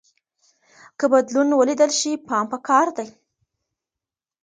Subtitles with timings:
[0.97, 3.07] که بدلون ولیدل شي پام پکار دی.